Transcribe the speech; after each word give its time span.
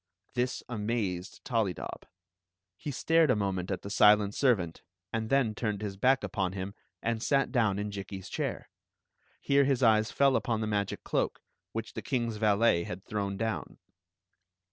This 0.33 0.63
amazed 0.67 1.43
Tollydob. 1.45 2.07
He 2.75 2.89
stared 2.89 3.29
a 3.29 3.35
moment 3.35 3.69
at 3.69 3.83
the 3.83 3.91
silent 3.91 4.33
servant, 4.33 4.81
and 5.13 5.29
then 5.29 5.53
turned 5.53 5.83
his 5.83 5.95
back 5.95 6.23
upon 6.23 6.55
h.m 6.55 6.73
and 7.03 7.21
sat 7.21 7.51
down 7.51 7.77
in 7.77 7.91
Jikki's 7.91 8.27
chair. 8.27 8.71
Here 9.39 9.65
his 9.65 9.83
eyes 9.83 10.11
fcU 10.11 10.35
upon 10.35 10.59
the 10.59 10.65
magic 10.65 11.03
cloak, 11.03 11.43
which 11.71 11.93
the 11.93 12.01
kings 12.01 12.37
valet 12.37 12.81
had 12.83 13.05
thrown 13.05 13.37
down. 13.37 13.77